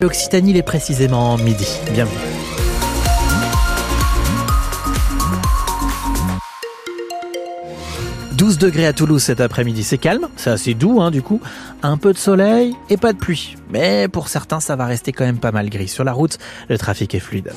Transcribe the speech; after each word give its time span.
L'Occitanie, 0.00 0.50
il 0.50 0.56
est 0.56 0.62
précisément 0.62 1.36
midi. 1.38 1.66
Bienvenue. 1.92 2.16
«12 8.36 8.58
degrés 8.58 8.86
à 8.86 8.92
Toulouse 8.92 9.20
cet 9.20 9.40
après-midi, 9.40 9.82
c'est 9.82 9.98
calme, 9.98 10.28
c'est 10.36 10.50
assez 10.50 10.74
doux 10.74 11.00
hein, 11.00 11.10
du 11.10 11.20
coup, 11.22 11.40
un 11.82 11.96
peu 11.96 12.12
de 12.12 12.18
soleil 12.18 12.76
et 12.90 12.96
pas 12.96 13.12
de 13.12 13.18
pluie. 13.18 13.56
Mais 13.70 14.06
pour 14.06 14.28
certains, 14.28 14.60
ça 14.60 14.76
va 14.76 14.86
rester 14.86 15.10
quand 15.10 15.24
même 15.24 15.40
pas 15.40 15.50
mal 15.50 15.68
gris. 15.68 15.88
Sur 15.88 16.04
la 16.04 16.12
route, 16.12 16.38
le 16.68 16.78
trafic 16.78 17.16
est 17.16 17.18
fluide. 17.18 17.52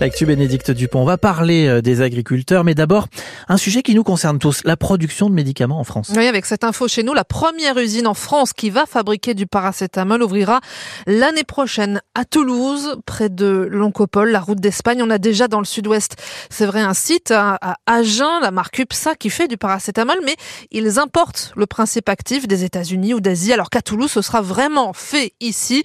L'actu 0.00 0.24
Bénédicte 0.24 0.70
Dupont. 0.70 1.02
On 1.02 1.04
va 1.04 1.18
parler 1.18 1.66
euh, 1.66 1.82
des 1.82 2.00
agriculteurs, 2.00 2.64
mais 2.64 2.74
d'abord, 2.74 3.08
un 3.48 3.58
sujet 3.58 3.82
qui 3.82 3.94
nous 3.94 4.02
concerne 4.02 4.38
tous, 4.38 4.62
la 4.64 4.78
production 4.78 5.28
de 5.28 5.34
médicaments 5.34 5.78
en 5.78 5.84
France. 5.84 6.10
Oui, 6.16 6.26
avec 6.26 6.46
cette 6.46 6.64
info 6.64 6.88
chez 6.88 7.02
nous, 7.02 7.12
la 7.12 7.24
première 7.24 7.76
usine 7.76 8.06
en 8.06 8.14
France 8.14 8.54
qui 8.54 8.70
va 8.70 8.86
fabriquer 8.86 9.34
du 9.34 9.46
paracétamol 9.46 10.22
ouvrira 10.22 10.60
l'année 11.06 11.44
prochaine 11.44 12.00
à 12.14 12.24
Toulouse, 12.24 12.96
près 13.04 13.28
de 13.28 13.68
Loncopole, 13.70 14.30
la 14.30 14.40
route 14.40 14.58
d'Espagne. 14.58 15.02
On 15.02 15.10
a 15.10 15.18
déjà 15.18 15.48
dans 15.48 15.58
le 15.58 15.66
sud-ouest, 15.66 16.16
c'est 16.48 16.64
vrai, 16.64 16.80
un 16.80 16.94
site 16.94 17.30
à 17.30 17.58
Agen, 17.84 18.40
la 18.40 18.52
marque 18.52 18.78
UPSA, 18.78 19.16
qui 19.16 19.28
fait 19.28 19.48
du 19.48 19.58
paracétamol, 19.58 20.16
mais 20.24 20.36
ils 20.70 20.98
importent 20.98 21.52
le 21.56 21.66
principe 21.66 22.08
actif 22.08 22.48
des 22.48 22.64
États-Unis 22.64 23.12
ou 23.12 23.20
d'Asie, 23.20 23.52
alors 23.52 23.68
qu'à 23.68 23.82
Toulouse, 23.82 24.10
ce 24.10 24.22
sera 24.22 24.40
vraiment 24.40 24.94
fait 24.94 25.34
ici. 25.40 25.82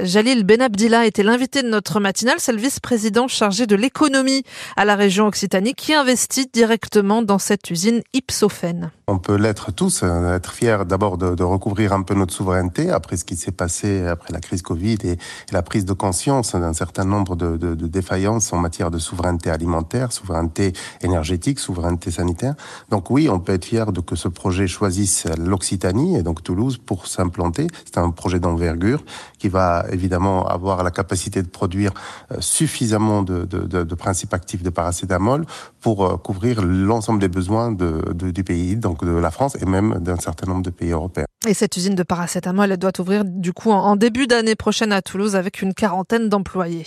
Jalil 0.00 0.42
Benabdillah 0.42 1.06
était 1.06 1.22
l'invité 1.22 1.62
de 1.62 1.68
notre 1.68 2.00
matinale, 2.00 2.36
c'est 2.38 2.50
le 2.50 2.58
vice-président 2.58 3.28
chargé 3.28 3.51
de 3.60 3.76
l'économie 3.76 4.44
à 4.76 4.84
la 4.84 4.96
région 4.96 5.26
Occitanie 5.26 5.74
qui 5.74 5.94
investit 5.94 6.48
directement 6.52 7.22
dans 7.22 7.38
cette 7.38 7.70
usine 7.70 8.02
Ipsophène. 8.14 8.90
On 9.12 9.18
peut 9.18 9.36
l'être 9.36 9.72
tous, 9.72 10.04
euh, 10.04 10.36
être 10.36 10.52
fiers 10.52 10.86
d'abord 10.86 11.18
de, 11.18 11.44
recouvrir 11.44 11.92
un 11.92 12.00
peu 12.00 12.14
notre 12.14 12.32
souveraineté 12.32 12.90
après 12.90 13.18
ce 13.18 13.26
qui 13.26 13.36
s'est 13.36 13.52
passé 13.52 14.06
après 14.06 14.32
la 14.32 14.40
crise 14.40 14.62
Covid 14.62 14.96
et, 15.04 15.18
la 15.52 15.60
prise 15.60 15.84
de 15.84 15.92
conscience 15.92 16.52
d'un 16.54 16.72
certain 16.72 17.04
nombre 17.04 17.36
de, 17.36 17.74
défaillances 17.74 18.54
en 18.54 18.56
matière 18.56 18.90
de 18.90 18.96
souveraineté 18.96 19.50
alimentaire, 19.50 20.12
souveraineté 20.12 20.72
énergétique, 21.02 21.58
souveraineté 21.58 22.10
sanitaire. 22.10 22.54
Donc 22.88 23.10
oui, 23.10 23.28
on 23.28 23.38
peut 23.38 23.52
être 23.52 23.66
fier 23.66 23.92
de 23.92 24.00
que 24.00 24.16
ce 24.16 24.28
projet 24.28 24.66
choisisse 24.66 25.26
l'Occitanie 25.36 26.16
et 26.16 26.22
donc 26.22 26.42
Toulouse 26.42 26.78
pour 26.78 27.06
s'implanter. 27.06 27.66
C'est 27.84 27.98
un 27.98 28.10
projet 28.12 28.40
d'envergure 28.40 29.04
qui 29.38 29.50
va 29.50 29.84
évidemment 29.92 30.46
avoir 30.46 30.82
la 30.82 30.90
capacité 30.90 31.42
de 31.42 31.48
produire 31.48 31.92
euh, 32.30 32.36
suffisamment 32.40 33.22
de, 33.22 33.94
principes 33.94 34.32
actifs 34.32 34.62
de 34.62 34.70
paracétamol 34.70 35.44
pour 35.82 36.06
euh, 36.06 36.16
couvrir 36.16 36.62
l'ensemble 36.62 37.20
des 37.20 37.28
besoins 37.28 37.72
du 37.72 38.44
pays, 38.44 38.76
de 39.04 39.12
la 39.12 39.30
France 39.30 39.56
et 39.60 39.64
même 39.64 39.98
d'un 40.00 40.16
certain 40.16 40.46
nombre 40.46 40.62
de 40.62 40.70
pays 40.70 40.90
européens. 40.90 41.26
Et 41.48 41.54
cette 41.54 41.76
usine 41.76 41.96
de 41.96 42.04
paracétamol, 42.04 42.70
elle 42.70 42.78
doit 42.78 42.92
ouvrir 43.00 43.24
du 43.24 43.52
coup 43.52 43.72
en 43.72 43.96
début 43.96 44.28
d'année 44.28 44.54
prochaine 44.54 44.92
à 44.92 45.02
Toulouse 45.02 45.34
avec 45.34 45.60
une 45.60 45.74
quarantaine 45.74 46.28
d'employés. 46.28 46.84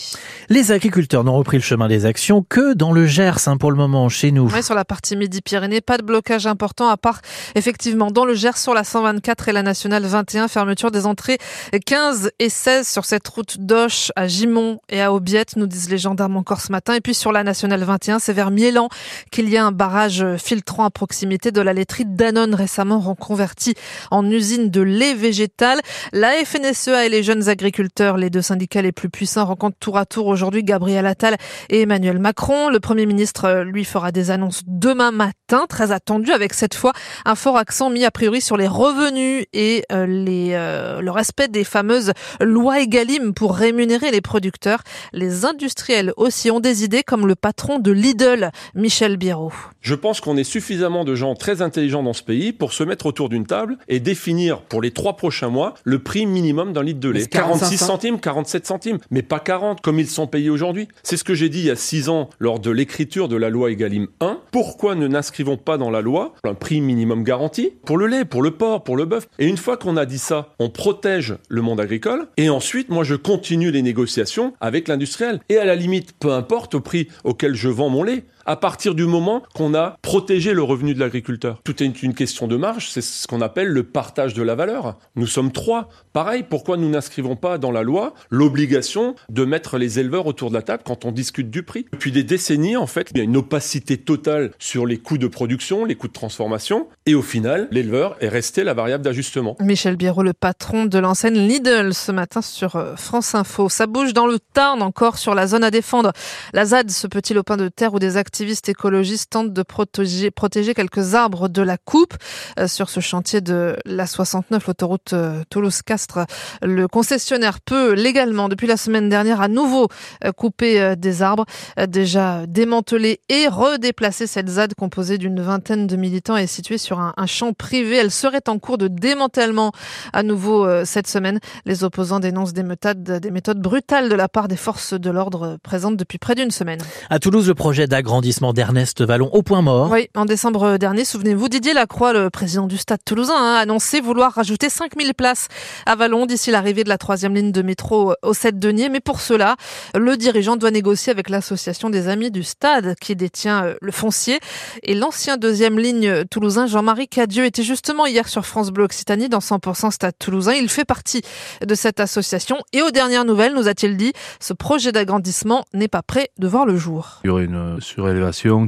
Les 0.48 0.72
agriculteurs 0.72 1.26
n'ont 1.26 1.36
repris 1.36 1.58
le 1.58 1.64
chemin 1.64 1.90
des 1.90 2.06
actions 2.06 2.46
que 2.48 2.74
dans 2.74 2.94
le 2.94 3.06
Gers 3.06 3.50
hein, 3.50 3.58
pour 3.58 3.70
le 3.70 3.76
moment 3.76 4.08
chez 4.08 4.32
nous. 4.32 4.50
Oui, 4.50 4.64
sur 4.64 4.74
la 4.74 4.86
partie 4.86 5.18
Midi-Pyrénées, 5.18 5.82
pas 5.82 5.98
de 5.98 6.04
blocage 6.04 6.48
important 6.48 6.88
à 6.88 6.96
part 6.96 7.20
effectivement 7.56 8.12
dans 8.12 8.24
le 8.24 8.34
Gers 8.34 8.58
sur 8.58 8.74
la 8.74 8.86
124 8.86 9.50
et 9.50 9.52
la 9.52 9.62
nationale 9.62 10.06
21, 10.06 10.48
fermeture 10.48 10.90
des 10.90 11.06
entrées 11.06 11.38
15 11.86 12.32
et 12.40 12.50
16 12.50 12.88
sur 12.88 13.04
cette 13.04 13.28
route 13.28 13.58
d'Auch 13.60 14.14
à 14.16 14.28
Gimont 14.28 14.80
et 14.88 15.02
à 15.02 15.12
Aubiette, 15.12 15.58
nous 15.58 15.68
disent 15.68 15.90
les 15.90 15.98
gendarmes 15.98 16.38
encore 16.38 16.62
ce 16.62 16.72
matin. 16.72 16.94
Et 16.94 17.02
puis 17.02 17.14
sur 17.14 17.34
la 17.34 17.44
nationale 17.44 17.84
21, 17.84 18.20
c'est 18.20 18.32
vers 18.32 18.52
Miélan 18.52 18.88
qu'il 19.32 19.50
y 19.50 19.58
a 19.58 19.66
un 19.66 19.74
barrage 19.74 20.26
filtrant 20.38 20.86
à 20.86 20.92
proximité 20.92 21.52
de 21.52 21.60
la 21.60 21.74
laiterie 21.74 22.06
Danone 22.06 22.56
récemment 22.56 23.02
reconverti 23.02 23.74
en 24.12 24.26
usine 24.30 24.45
de 24.46 24.82
lait 24.82 25.14
végétal. 25.14 25.80
La 26.14 26.34
FNSEA 26.46 27.06
et 27.06 27.10
les 27.10 27.24
jeunes 27.24 27.50
agriculteurs, 27.50 28.18
les 28.18 28.30
deux 28.30 28.42
syndicats 28.42 28.82
les 28.82 28.92
plus 28.92 29.10
puissants, 29.10 29.46
rencontrent 29.46 29.78
tour 29.80 29.98
à 29.98 30.06
tour 30.06 30.28
aujourd'hui 30.28 30.64
Gabriel 30.64 31.06
Attal 31.06 31.36
et 31.70 31.82
Emmanuel 31.82 32.20
Macron. 32.20 32.70
Le 32.70 32.80
Premier 32.80 33.06
ministre, 33.06 33.46
euh, 33.46 33.64
lui, 33.64 33.86
fera 33.86 34.12
des 34.12 34.32
annonces 34.32 34.62
demain 34.68 35.12
matin, 35.12 35.66
très 35.68 35.92
attendu, 35.92 36.32
avec 36.32 36.54
cette 36.54 36.76
fois 36.76 36.94
un 37.26 37.36
fort 37.36 37.58
accent 37.58 37.90
mis 37.90 38.06
a 38.06 38.12
priori 38.12 38.40
sur 38.40 38.56
les 38.56 38.68
revenus 38.68 39.46
et 39.54 39.84
euh, 39.92 40.06
les, 40.06 40.52
euh, 40.54 41.02
le 41.02 41.12
respect 41.12 41.48
des 41.48 41.64
fameuses 41.64 42.14
lois 42.40 42.82
Egalim 42.82 43.34
pour 43.34 43.56
rémunérer 43.56 44.12
les 44.12 44.22
producteurs. 44.22 44.84
Les 45.12 45.46
industriels 45.46 46.14
aussi 46.18 46.52
ont 46.52 46.60
des 46.60 46.84
idées 46.84 47.04
comme 47.04 47.26
le 47.26 47.36
patron 47.36 47.80
de 47.80 47.92
Lidl, 47.92 48.52
Michel 48.76 49.18
Biérot. 49.18 49.54
Je 49.82 49.96
pense 49.96 50.22
qu'on 50.22 50.38
est 50.38 50.44
suffisamment 50.44 51.04
de 51.04 51.16
gens 51.16 51.34
très 51.34 51.64
intelligents 51.64 52.04
dans 52.04 52.14
ce 52.14 52.24
pays 52.24 52.54
pour 52.54 52.74
se 52.74 52.84
mettre 52.84 53.08
autour 53.08 53.30
d'une 53.30 53.48
table 53.48 53.78
et 53.88 54.00
définir 54.00 54.35
pour 54.70 54.82
les 54.82 54.92
trois 54.92 55.16
prochains 55.16 55.50
mois 55.50 55.74
le 55.84 56.00
prix 56.00 56.26
minimum 56.26 56.74
d'un 56.74 56.84
litre 56.84 57.00
de 57.00 57.10
lait. 57.10 57.26
46 57.26 57.78
centimes, 57.78 58.20
47 58.20 58.66
centimes, 58.66 58.98
mais 59.12 59.22
pas 59.22 59.40
40 59.40 59.82
comme 59.82 60.00
ils 60.00 60.08
sont 60.08 60.28
payés 60.28 60.50
aujourd'hui. 60.50 60.88
C'est 61.04 61.18
ce 61.18 61.24
que 61.24 61.34
j'ai 61.34 61.50
dit 61.50 61.60
il 61.60 61.66
y 61.66 61.72
a 61.72 61.76
6 61.76 62.10
ans 62.10 62.30
lors 62.40 62.60
de 62.60 62.72
l'écriture 62.72 63.28
de 63.28 63.36
la 63.36 63.50
loi 63.50 63.72
Egalim 63.72 64.08
1. 64.20 64.40
Pourquoi 64.52 64.96
ne 64.96 65.08
n'inscrivons 65.08 65.58
pas 65.58 65.78
dans 65.78 65.90
la 65.90 66.02
loi 66.02 66.34
un 66.44 66.54
prix 66.54 66.82
minimum 66.82 67.24
garanti 67.24 67.72
pour 67.86 67.98
le 67.98 68.08
lait, 68.08 68.26
pour 68.26 68.42
le 68.42 68.52
porc, 68.52 68.84
pour 68.84 68.98
le 68.98 69.06
bœuf? 69.06 69.28
Et 69.40 69.48
une 69.48 69.58
fois 69.58 69.78
qu'on 69.78 69.98
a 69.98 70.06
dit 70.06 70.20
ça, 70.20 70.54
on 70.60 70.70
protège 70.70 71.36
le 71.50 71.62
monde 71.62 71.80
agricole 71.80 72.28
et 72.38 72.50
ensuite 72.50 72.90
moi 72.90 73.04
je 73.04 73.16
continue 73.16 73.72
les 73.72 73.82
négociations 73.82 74.54
avec 74.60 74.88
l'industriel. 74.88 75.40
Et 75.50 75.58
à 75.58 75.66
la 75.66 75.76
limite, 75.76 76.14
peu 76.20 76.32
importe 76.32 76.76
au 76.76 76.82
prix 76.82 77.08
auquel 77.24 77.56
je 77.56 77.70
vends 77.70 77.90
mon 77.90 78.04
lait, 78.04 78.24
à 78.46 78.56
partir 78.56 78.96
du 78.96 79.06
moment 79.06 79.44
qu'on 79.54 79.74
a 79.74 79.98
protégé 80.02 80.54
le 80.54 80.64
revenu 80.64 80.94
de 80.94 81.00
l'agriculteur. 81.00 81.62
Tout 81.64 81.82
est 81.82 82.04
une 82.04 82.14
question 82.14 82.48
de 82.48 82.56
marge, 82.56 82.90
c'est 82.90 83.02
ce 83.02 83.28
qu'on 83.28 83.42
appelle 83.42 83.68
le 83.68 83.84
partage 83.84 84.34
de 84.34 84.44
la 84.44 84.56
valeur. 84.56 84.98
Nous 85.16 85.28
sommes 85.28 85.52
trois. 85.52 85.90
Pareil, 86.14 86.46
pourquoi 86.48 86.78
nous 86.78 86.90
n'inscrivons 86.90 87.36
pas 87.36 87.58
dans 87.58 87.72
la 87.72 87.84
loi 87.84 88.14
l'obligation 88.30 89.16
de 89.30 89.46
mettre 89.46 89.78
les 89.78 90.00
éleveurs 90.00 90.28
autour 90.28 90.50
de 90.50 90.56
la 90.56 90.62
table 90.62 90.84
quand 90.86 91.06
on 91.06 91.12
discute 91.12 91.50
du 91.50 91.64
prix 91.64 91.86
Depuis 91.92 92.12
des 92.12 92.24
décennies, 92.24 92.78
en 92.78 92.88
fait, 92.88 93.10
il 93.12 93.18
y 93.18 93.22
a 93.22 93.24
une 93.24 93.38
opacité 93.38 93.98
totale 93.98 94.52
sur 94.60 94.86
les 94.86 94.98
coûts 94.98 95.18
de 95.18 95.28
production, 95.28 95.86
les 95.86 95.96
coûts 95.96 96.08
de 96.08 96.14
transformation, 96.14 96.88
et 97.06 97.16
au 97.16 97.22
final, 97.22 97.68
l'éleveur 97.72 98.16
est 98.20 98.30
resté 98.30 98.64
la 98.64 98.74
variable 98.74 99.04
d'ajustement. 99.04 99.56
Michel 99.60 99.96
Biérot, 99.96 100.24
le 100.24 100.34
patron 100.34 100.86
de 100.86 101.00
l'enseigne 101.00 101.48
Lidl, 101.48 101.94
ce 101.94 102.12
matin 102.12 102.42
sur 102.42 102.76
euh, 102.76 102.96
France 102.96 103.36
Info. 103.36 103.70
Ça 103.70 103.88
bouge 103.88 104.14
dans 104.14 104.28
le 104.28 104.40
Tarn 104.54 104.82
encore 104.82 105.18
sur 105.18 105.36
la 105.36 105.48
zone 105.48 105.64
à 105.64 105.72
défendre. 105.72 106.12
La 106.54 106.66
ZAD, 106.66 106.92
ce 106.92 107.08
petit 107.08 107.34
lopin 107.34 107.58
de 107.58 107.68
terre 107.70 107.94
où 107.94 108.00
des 108.00 108.18
actes 108.18 108.35
activistes 108.36 108.68
écologistes 108.68 109.30
tentent 109.30 109.54
de 109.54 109.64
protéger, 109.64 110.74
quelques 110.74 111.16
arbres 111.16 111.48
de 111.48 111.62
la 111.62 111.78
coupe. 111.78 112.16
Euh, 112.60 112.68
sur 112.68 112.90
ce 112.90 113.00
chantier 113.00 113.40
de 113.40 113.78
la 113.86 114.08
69, 114.08 114.68
l'autoroute 114.68 115.14
euh, 115.14 115.42
Toulouse-Castres, 115.50 116.26
le 116.62 116.90
concessionnaire 116.90 117.62
peut 117.62 117.94
légalement, 117.94 118.50
depuis 118.50 118.68
la 118.68 118.76
semaine 118.76 119.08
dernière, 119.08 119.40
à 119.40 119.48
nouveau 119.48 119.88
euh, 120.26 120.34
couper 120.34 120.98
des 120.98 121.22
arbres 121.22 121.46
déjà 121.88 122.46
démantelés 122.46 123.22
et 123.30 123.48
redéplacer 123.48 124.28
cette 124.28 124.50
ZAD 124.50 124.74
composée 124.74 125.18
d'une 125.18 125.40
vingtaine 125.40 125.88
de 125.88 125.96
militants 125.96 126.36
et 126.36 126.46
située 126.46 126.78
sur 126.78 127.00
un, 127.00 127.14
un, 127.16 127.28
champ 127.28 127.54
privé. 127.54 127.96
Elle 127.96 128.12
serait 128.12 128.50
en 128.50 128.60
cours 128.60 128.78
de 128.78 128.90
démantèlement 128.90 129.72
à 130.12 130.24
nouveau 130.24 130.68
cette 130.84 131.08
semaine. 131.08 131.40
Les 131.66 131.86
opposants 131.86 132.20
dénoncent 132.20 132.54
des 132.54 132.64
méthodes, 132.64 133.02
des 133.02 133.32
méthodes 133.32 133.62
brutales 133.62 134.10
de 134.10 134.16
la 134.16 134.28
part 134.28 134.50
des 134.50 134.58
forces 134.58 134.94
de 134.94 135.10
l'ordre 135.10 135.58
présentes 135.64 135.96
depuis 135.96 136.18
près 136.18 136.36
d'une 136.36 136.52
semaine. 136.52 136.80
À 137.10 137.20
Toulouse, 137.20 137.48
le 137.48 137.56
projet 137.56 137.88
d'agrandissement 137.88 138.25
d'Ernest 138.54 139.04
Vallon 139.04 139.30
au 139.34 139.44
point 139.44 139.62
mort. 139.62 139.92
Oui, 139.92 140.10
en 140.16 140.26
décembre 140.26 140.78
dernier, 140.78 141.06
souvenez-vous, 141.06 141.48
Didier 141.48 141.74
Lacroix, 141.74 142.12
le 142.12 142.32
président 142.32 142.66
du 142.66 142.76
Stade 142.76 143.02
toulousain, 143.06 143.36
a 143.36 143.60
annoncé 143.60 144.02
vouloir 144.02 144.34
rajouter 144.34 144.70
5000 144.70 145.14
places 145.14 145.48
à 145.86 145.96
Vallon 145.96 146.26
d'ici 146.26 146.50
l'arrivée 146.50 146.84
de 146.84 146.90
la 146.90 146.98
troisième 146.98 147.36
ligne 147.36 147.52
de 147.52 147.62
métro 147.62 148.14
au 148.24 148.34
7 148.34 148.58
denier. 148.58 148.90
Mais 148.90 149.00
pour 149.00 149.22
cela, 149.22 149.58
le 149.94 150.18
dirigeant 150.18 150.56
doit 150.56 150.72
négocier 150.72 151.12
avec 151.12 151.30
l'association 151.30 151.92
des 151.92 152.08
amis 152.08 152.32
du 152.32 152.42
Stade 152.44 152.96
qui 153.00 153.16
détient 153.16 153.66
euh, 153.66 153.76
le 153.80 153.92
foncier. 153.92 154.40
Et 154.82 154.96
l'ancien 154.96 155.38
deuxième 155.38 155.78
ligne 155.78 156.26
toulousain, 156.26 156.66
Jean-Marie 156.66 157.08
Cadieux, 157.08 157.46
était 157.46 157.64
justement 157.64 158.08
hier 158.08 158.28
sur 158.28 158.48
France 158.48 158.72
Bleu 158.72 158.86
Occitanie 158.86 159.30
dans 159.30 159.40
100% 159.40 159.92
Stade 159.92 160.16
toulousain. 160.18 160.54
Il 160.54 160.68
fait 160.70 160.86
partie 160.86 161.22
de 161.64 161.76
cette 161.76 162.00
association 162.00 162.58
et 162.74 162.82
aux 162.82 162.92
dernières 162.92 163.26
nouvelles, 163.26 163.54
nous 163.54 163.68
a-t-il 163.68 163.98
dit, 163.98 164.14
ce 164.40 164.54
projet 164.54 164.92
d'agrandissement 164.92 165.64
n'est 165.74 165.88
pas 165.88 166.02
prêt 166.02 166.30
de 166.40 166.48
voir 166.48 166.66
le 166.66 166.76
jour. 166.76 167.20
Il 167.24 167.28
y 167.28 167.30
aurait 167.30 167.46
une 167.46 167.80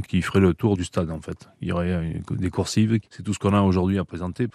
qui 0.06 0.22
ferait 0.22 0.40
le 0.40 0.54
tour 0.54 0.76
du 0.76 0.84
stade 0.84 1.10
en 1.10 1.20
fait. 1.20 1.48
Il 1.60 1.68
y 1.68 1.72
aurait 1.72 2.20
des 2.30 2.50
coursives, 2.50 2.98
c'est 3.10 3.22
tout 3.22 3.34
ce 3.34 3.38
qu'on 3.38 3.54
a 3.54 3.62
aujourd'hui 3.62 3.98
à 3.98 4.04
présenter. 4.04 4.48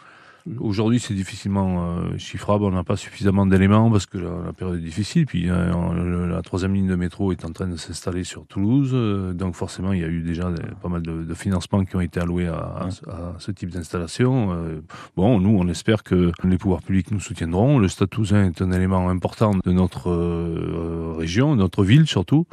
Aujourd'hui, 0.59 0.99
c'est 0.99 1.13
difficilement 1.13 1.85
euh, 1.85 2.17
chiffrable. 2.17 2.65
On 2.65 2.71
n'a 2.71 2.83
pas 2.83 2.97
suffisamment 2.97 3.45
d'éléments 3.45 3.89
parce 3.89 4.05
que 4.05 4.17
la, 4.17 4.51
période 4.51 4.77
est 4.77 4.83
difficile. 4.83 5.25
Puis 5.25 5.49
euh, 5.49 6.27
la 6.27 6.41
troisième 6.41 6.73
ligne 6.73 6.87
de 6.87 6.95
métro 6.95 7.31
est 7.31 7.45
en 7.45 7.51
train 7.51 7.67
de 7.67 7.77
s'installer 7.77 8.25
sur 8.25 8.45
Toulouse. 8.45 8.91
Euh, 8.93 9.31
donc 9.31 9.55
forcément, 9.55 9.93
il 9.93 10.01
y 10.01 10.03
a 10.03 10.07
eu 10.07 10.21
déjà 10.21 10.51
pas 10.81 10.89
mal 10.89 11.01
de, 11.01 11.33
financements 11.33 11.83
qui 11.85 11.95
ont 11.95 12.01
été 12.01 12.19
alloués 12.19 12.47
à, 12.47 12.89
ce 13.39 13.51
type 13.51 13.69
d'installation. 13.69 14.55
bon, 15.15 15.39
nous, 15.39 15.57
on 15.57 15.67
espère 15.67 16.03
que 16.03 16.31
les 16.43 16.57
pouvoirs 16.57 16.81
publics 16.81 17.09
nous 17.11 17.19
soutiendront. 17.19 17.79
Le 17.79 17.89
Toulousain 17.89 18.45
est 18.45 18.61
un 18.61 18.71
élément 18.71 19.09
important 19.09 19.51
de 19.63 19.71
notre 19.71 20.11
région, 21.17 21.55
de 21.55 21.61
notre 21.61 21.83
ville 21.83 22.05
surtout. 22.05 22.45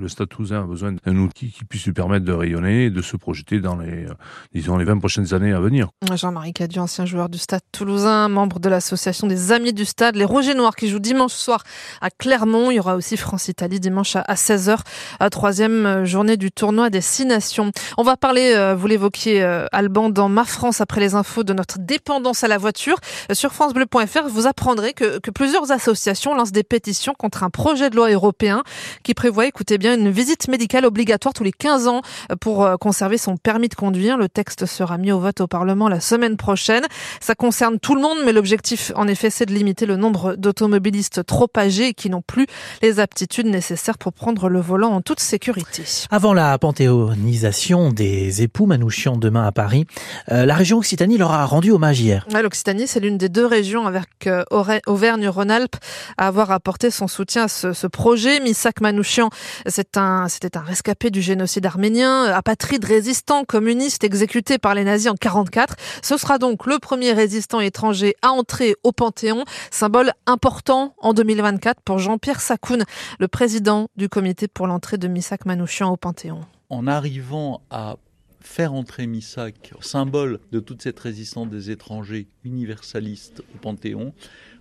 Le 0.00 0.08
Stade 0.08 0.28
Toulousain 0.28 0.62
a 0.62 0.66
besoin 0.66 0.92
d'un 0.92 1.16
outil 1.16 1.50
qui 1.50 1.64
puisse 1.64 1.84
lui 1.84 1.92
permettre 1.92 2.24
de 2.24 2.32
rayonner 2.32 2.86
et 2.86 2.90
de 2.90 3.02
se 3.02 3.16
projeter 3.16 3.60
dans 3.60 3.76
les, 3.76 4.06
disons, 4.52 4.76
les 4.76 4.84
20 4.84 4.98
prochaines 4.98 5.34
années 5.34 5.52
à 5.52 5.60
venir. 5.60 5.88
Jean-Marie 6.14 6.52
Cadieu, 6.52 6.80
ancien 6.80 7.06
joueur 7.06 7.23
du 7.28 7.38
Stade 7.38 7.60
toulousain, 7.72 8.28
membre 8.28 8.58
de 8.58 8.68
l'association 8.68 9.26
des 9.26 9.52
Amis 9.52 9.72
du 9.72 9.84
Stade, 9.84 10.16
les 10.16 10.24
Rouges 10.24 10.48
Noirs 10.50 10.76
qui 10.76 10.88
jouent 10.88 10.98
dimanche 10.98 11.32
soir 11.32 11.62
à 12.00 12.10
Clermont. 12.10 12.70
Il 12.70 12.76
y 12.76 12.80
aura 12.80 12.96
aussi 12.96 13.16
France-Italie 13.16 13.80
dimanche 13.80 14.16
à 14.16 14.34
16h, 14.34 14.78
à 15.20 15.30
troisième 15.30 16.04
journée 16.04 16.36
du 16.36 16.50
tournoi 16.50 16.90
des 16.90 17.00
Six 17.00 17.26
Nations. 17.26 17.72
On 17.96 18.02
va 18.02 18.16
parler, 18.16 18.52
euh, 18.54 18.74
vous 18.74 18.86
l'évoquiez, 18.86 19.42
euh, 19.42 19.66
Alban, 19.72 20.10
dans 20.10 20.28
Ma 20.28 20.44
France 20.44 20.80
après 20.80 21.00
les 21.00 21.14
infos 21.14 21.44
de 21.44 21.52
notre 21.52 21.78
dépendance 21.78 22.44
à 22.44 22.48
la 22.48 22.58
voiture. 22.58 22.96
Euh, 23.30 23.34
sur 23.34 23.52
francebleu.fr, 23.52 24.28
vous 24.28 24.46
apprendrez 24.46 24.92
que, 24.92 25.18
que 25.18 25.30
plusieurs 25.30 25.70
associations 25.72 26.34
lancent 26.34 26.52
des 26.52 26.64
pétitions 26.64 27.14
contre 27.14 27.42
un 27.42 27.50
projet 27.50 27.90
de 27.90 27.96
loi 27.96 28.10
européen 28.10 28.62
qui 29.02 29.14
prévoit, 29.14 29.46
écoutez 29.46 29.78
bien, 29.78 29.94
une 29.94 30.10
visite 30.10 30.48
médicale 30.48 30.84
obligatoire 30.84 31.34
tous 31.34 31.44
les 31.44 31.52
15 31.52 31.88
ans 31.88 32.02
pour 32.40 32.68
conserver 32.80 33.18
son 33.18 33.36
permis 33.36 33.68
de 33.68 33.74
conduire. 33.74 34.16
Le 34.16 34.28
texte 34.28 34.66
sera 34.66 34.98
mis 34.98 35.12
au 35.12 35.18
vote 35.18 35.40
au 35.40 35.46
Parlement 35.46 35.88
la 35.88 36.00
semaine 36.00 36.36
prochaine. 36.36 36.84
Ça 37.20 37.34
concerne 37.34 37.78
tout 37.78 37.94
le 37.94 38.00
monde, 38.00 38.18
mais 38.24 38.32
l'objectif, 38.32 38.92
en 38.96 39.08
effet, 39.08 39.30
c'est 39.30 39.46
de 39.46 39.52
limiter 39.52 39.86
le 39.86 39.96
nombre 39.96 40.34
d'automobilistes 40.36 41.24
trop 41.24 41.48
âgés 41.56 41.88
et 41.88 41.94
qui 41.94 42.10
n'ont 42.10 42.22
plus 42.22 42.46
les 42.82 43.00
aptitudes 43.00 43.46
nécessaires 43.46 43.98
pour 43.98 44.12
prendre 44.12 44.48
le 44.48 44.60
volant 44.60 44.90
en 44.90 45.00
toute 45.00 45.20
sécurité. 45.20 45.84
Avant 46.10 46.34
la 46.34 46.56
panthéonisation 46.58 47.90
des 47.90 48.42
époux 48.42 48.66
Manouchian 48.66 49.16
demain 49.16 49.46
à 49.46 49.52
Paris, 49.52 49.86
euh, 50.30 50.46
la 50.46 50.54
région 50.54 50.78
Occitanie 50.78 51.18
leur 51.18 51.32
a 51.32 51.44
rendu 51.46 51.70
hommage 51.70 52.00
hier. 52.00 52.26
L'Occitanie, 52.42 52.86
c'est 52.86 53.00
l'une 53.00 53.18
des 53.18 53.28
deux 53.28 53.46
régions 53.46 53.86
avec 53.86 54.26
euh, 54.26 54.44
Auvergne-Rhône-Alpes 54.86 55.76
à 56.18 56.26
avoir 56.26 56.50
apporté 56.50 56.90
son 56.90 57.08
soutien 57.08 57.44
à 57.44 57.48
ce, 57.48 57.72
ce 57.72 57.86
projet. 57.86 58.40
Misak 58.40 58.80
Manouchian, 58.80 59.30
c'est 59.66 59.96
un, 59.96 60.28
c'était 60.28 60.56
un 60.56 60.62
rescapé 60.62 61.10
du 61.10 61.22
génocide 61.22 61.66
arménien, 61.66 62.24
apatride 62.24 62.84
résistant 62.84 63.44
communiste 63.44 64.04
exécuté 64.04 64.58
par 64.58 64.74
les 64.74 64.84
nazis 64.84 65.10
en 65.10 65.14
44. 65.14 65.74
Ce 66.02 66.16
sera 66.16 66.38
donc 66.38 66.66
le 66.66 66.78
premier 66.78 67.03
résistant 67.12 67.60
étranger 67.60 68.14
à 68.22 68.30
entrer 68.30 68.74
au 68.82 68.92
Panthéon, 68.92 69.44
symbole 69.70 70.12
important 70.26 70.94
en 70.98 71.12
2024 71.12 71.80
pour 71.82 71.98
Jean-Pierre 71.98 72.40
Sakoun, 72.40 72.84
le 73.18 73.28
président 73.28 73.88
du 73.96 74.08
comité 74.08 74.48
pour 74.48 74.66
l'entrée 74.66 74.98
de 74.98 75.08
Misak 75.08 75.46
Manouchian 75.46 75.90
au 75.90 75.96
Panthéon. 75.96 76.40
En 76.70 76.86
arrivant 76.86 77.62
à 77.70 77.96
faire 78.40 78.74
entrer 78.74 79.06
Misak, 79.06 79.72
symbole 79.80 80.38
de 80.52 80.60
toute 80.60 80.82
cette 80.82 81.00
résistance 81.00 81.48
des 81.48 81.70
étrangers 81.70 82.28
universalistes 82.44 83.42
au 83.54 83.58
Panthéon, 83.58 84.12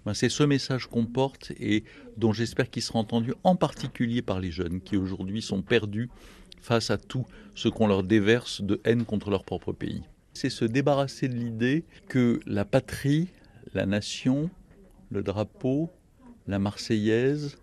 ben 0.06 0.14
c'est 0.14 0.30
ce 0.30 0.44
message 0.44 0.88
qu'on 0.88 1.06
porte 1.06 1.52
et 1.60 1.84
dont 2.18 2.34
j'espère 2.34 2.70
qu'il 2.70 2.82
sera 2.82 3.00
entendu 3.00 3.34
en 3.44 3.56
particulier 3.56 4.22
par 4.22 4.40
les 4.40 4.52
jeunes 4.52 4.82
qui 4.82 4.98
aujourd'hui 4.98 5.42
sont 5.42 5.62
perdus 5.62 6.10
face 6.62 6.92
à 6.92 6.98
tout 6.98 7.26
ce 7.56 7.68
qu'on 7.68 7.88
leur 7.88 8.04
déverse 8.04 8.62
de 8.62 8.82
haine 8.86 9.06
contre 9.06 9.30
leur 9.30 9.44
propre 9.44 9.74
pays. 9.74 10.04
C'est 10.34 10.50
se 10.50 10.66
débarrasser 10.66 11.28
de 11.28 11.36
l'idée 11.36 11.86
que 12.08 12.40
la 12.46 12.66
patrie, 12.66 13.28
la 13.74 13.86
nation, 13.86 14.50
le 15.12 15.22
drapeau, 15.24 15.92
la 16.48 16.60
Marseillaise, 16.60 17.58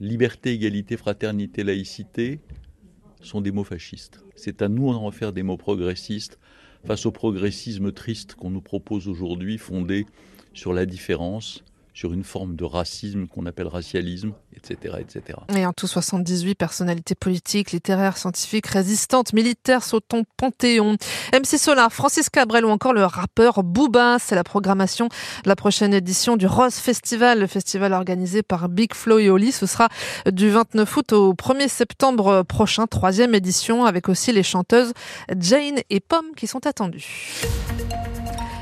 liberté, 0.00 0.52
égalité, 0.52 0.96
fraternité, 0.96 1.62
laïcité 1.62 2.40
sont 3.20 3.40
des 3.40 3.52
mots 3.52 3.64
fascistes. 3.64 4.20
C'est 4.34 4.62
à 4.62 4.68
nous 4.68 4.92
d'en 4.92 5.00
refaire 5.00 5.32
des 5.32 5.42
mots 5.42 5.56
progressistes 5.56 6.38
face 6.86 7.06
au 7.06 7.10
progressisme 7.10 7.92
triste 7.92 8.34
qu'on 8.34 8.50
nous 8.50 8.60
propose 8.60 9.08
aujourd'hui, 9.08 9.58
fondé 9.58 10.06
sur 10.54 10.72
la 10.72 10.86
différence, 10.86 11.64
sur 11.96 12.12
une 12.12 12.24
forme 12.24 12.56
de 12.56 12.64
racisme 12.64 13.26
qu'on 13.26 13.46
appelle 13.46 13.68
racialisme, 13.68 14.34
etc., 14.54 14.96
etc. 15.00 15.38
Et 15.56 15.64
en 15.64 15.72
tout 15.72 15.86
78 15.86 16.54
personnalités 16.54 17.14
politiques, 17.14 17.72
littéraires, 17.72 18.18
scientifiques, 18.18 18.66
résistantes, 18.66 19.32
militaires 19.32 19.82
sont 19.82 20.02
au 20.12 20.22
Panthéon. 20.36 20.98
MC 21.32 21.58
Solar, 21.58 21.90
Francis 21.90 22.28
Cabrel 22.28 22.66
ou 22.66 22.68
encore 22.68 22.92
le 22.92 23.06
rappeur 23.06 23.62
Booba, 23.62 24.18
c'est 24.18 24.34
la 24.34 24.44
programmation 24.44 25.06
de 25.06 25.48
la 25.48 25.56
prochaine 25.56 25.94
édition 25.94 26.36
du 26.36 26.46
Rose 26.46 26.74
Festival, 26.74 27.40
le 27.40 27.46
festival 27.46 27.94
organisé 27.94 28.42
par 28.42 28.68
Big 28.68 28.92
Flo 28.92 29.18
et 29.18 29.30
Oli. 29.30 29.50
Ce 29.50 29.64
sera 29.64 29.88
du 30.30 30.50
29 30.50 30.96
août 30.98 31.12
au 31.14 31.32
1er 31.32 31.68
septembre 31.68 32.42
prochain, 32.42 32.86
troisième 32.86 33.34
édition, 33.34 33.86
avec 33.86 34.10
aussi 34.10 34.32
les 34.32 34.42
chanteuses 34.42 34.92
Jane 35.38 35.80
et 35.88 36.00
Pomme 36.00 36.34
qui 36.36 36.46
sont 36.46 36.66
attendues. 36.66 37.40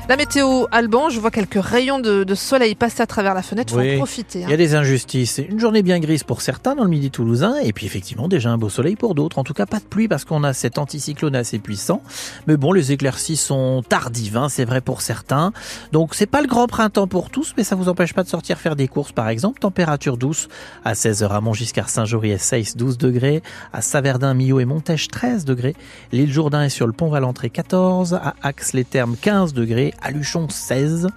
La 0.07 0.17
météo 0.17 0.65
Alban, 0.71 1.09
je 1.09 1.19
vois 1.19 1.31
quelques 1.31 1.59
rayons 1.59 1.99
de, 1.99 2.35
soleil 2.35 2.75
passer 2.75 3.01
à 3.01 3.07
travers 3.07 3.33
la 3.33 3.41
fenêtre, 3.41 3.73
il 3.81 3.89
faut 3.89 3.95
en 3.95 3.97
profiter. 3.97 4.43
Hein. 4.43 4.47
Il 4.47 4.51
y 4.51 4.53
a 4.53 4.57
des 4.57 4.75
injustices. 4.75 5.41
Une 5.49 5.59
journée 5.59 5.81
bien 5.81 5.99
grise 5.99 6.23
pour 6.23 6.41
certains 6.41 6.75
dans 6.75 6.83
le 6.83 6.91
midi 6.91 7.09
toulousain, 7.09 7.55
et 7.63 7.73
puis 7.73 7.87
effectivement 7.87 8.27
déjà 8.27 8.51
un 8.51 8.59
beau 8.59 8.69
soleil 8.69 8.95
pour 8.95 9.15
d'autres. 9.15 9.39
En 9.39 9.43
tout 9.43 9.55
cas, 9.55 9.65
pas 9.65 9.79
de 9.79 9.85
pluie 9.85 10.07
parce 10.07 10.23
qu'on 10.23 10.43
a 10.43 10.53
cet 10.53 10.77
anticyclone 10.77 11.35
assez 11.35 11.57
puissant. 11.57 12.03
Mais 12.45 12.55
bon, 12.55 12.71
les 12.71 12.91
éclaircies 12.91 13.35
sont 13.35 13.81
tardives, 13.87 14.37
hein, 14.37 14.47
c'est 14.47 14.65
vrai 14.65 14.79
pour 14.79 15.01
certains. 15.01 15.53
Donc 15.91 16.13
c'est 16.13 16.27
pas 16.27 16.41
le 16.41 16.47
grand 16.47 16.67
printemps 16.67 17.07
pour 17.07 17.31
tous, 17.31 17.55
mais 17.57 17.63
ça 17.63 17.75
vous 17.75 17.89
empêche 17.89 18.13
pas 18.13 18.21
de 18.21 18.29
sortir 18.29 18.59
faire 18.59 18.75
des 18.75 18.87
courses 18.87 19.11
par 19.11 19.27
exemple. 19.27 19.59
Température 19.59 20.17
douce 20.17 20.49
à 20.83 20.93
16h 20.93 21.29
à 21.29 21.41
Montgiscard, 21.41 21.89
Saint-Jory 21.89 22.37
16, 22.37 22.75
12 22.75 22.99
degrés. 22.99 23.41
À 23.73 23.81
Saverdin, 23.81 24.35
Millau 24.35 24.59
et 24.59 24.65
Montèche 24.65 25.07
13 25.07 25.45
degrés. 25.45 25.75
L'île 26.11 26.31
Jourdain 26.31 26.61
est 26.61 26.69
sur 26.69 26.85
le 26.85 26.93
pont 26.93 27.09
Valentré 27.09 27.49
14. 27.49 28.13
À 28.13 28.35
Axe-les-Thermes 28.43 29.15
15 29.19 29.55
degrés 29.55 29.94
à 30.01 30.11
Luchon 30.11 30.47
16. 30.49 31.07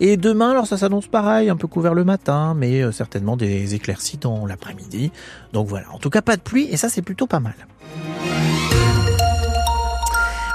Et 0.00 0.16
demain, 0.16 0.50
alors 0.50 0.66
ça 0.66 0.76
s'annonce 0.76 1.06
pareil, 1.06 1.50
un 1.50 1.56
peu 1.56 1.66
couvert 1.66 1.94
le 1.94 2.04
matin, 2.04 2.54
mais 2.54 2.82
euh, 2.82 2.92
certainement 2.92 3.36
des 3.36 3.74
éclaircies 3.74 4.18
dans 4.18 4.46
l'après-midi. 4.46 5.12
Donc 5.52 5.68
voilà, 5.68 5.86
en 5.92 5.98
tout 5.98 6.10
cas 6.10 6.22
pas 6.22 6.36
de 6.36 6.42
pluie, 6.42 6.68
et 6.70 6.76
ça 6.76 6.88
c'est 6.88 7.02
plutôt 7.02 7.26
pas 7.26 7.40
mal. 7.40 7.54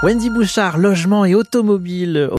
Wendy 0.03 0.29
Bouchard, 0.29 0.77
logement 0.77 1.25
et 1.25 1.33
automobile. 1.33 2.29